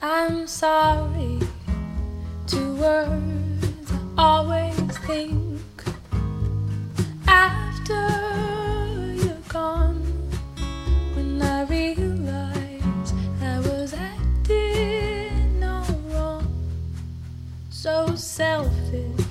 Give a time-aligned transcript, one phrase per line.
[0.00, 1.40] I'm sorry.
[2.46, 5.60] Two words I always think
[7.26, 8.06] after
[9.16, 10.00] you're gone.
[11.16, 16.46] When I realize I was acting all wrong,
[17.68, 19.26] so selfish.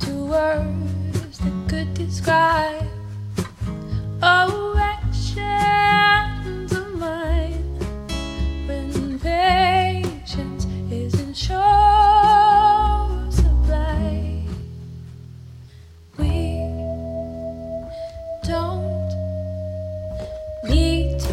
[0.00, 2.89] Two words that could describe.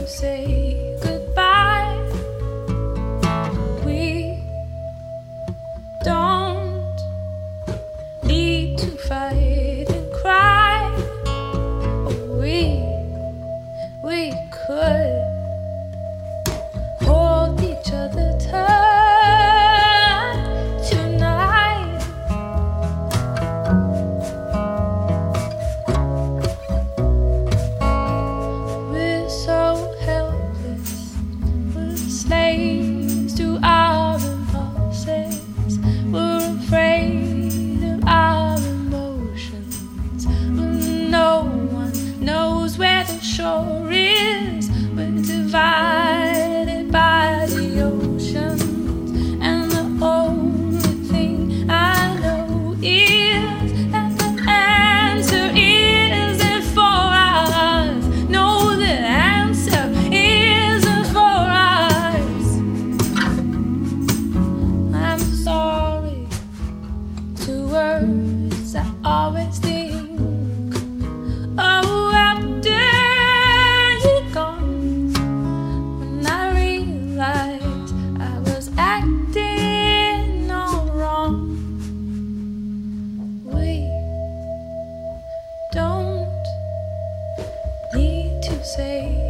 [0.07, 1.16] Say goodbye.
[78.99, 80.47] Did
[80.95, 81.53] wrong.
[83.45, 83.85] We
[85.71, 86.43] don't
[87.93, 89.26] need to say.